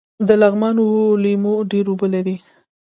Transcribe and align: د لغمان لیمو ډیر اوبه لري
د 0.27 0.29
لغمان 0.41 0.77
لیمو 1.23 1.53
ډیر 1.71 1.85
اوبه 1.91 2.07
لري 2.13 2.35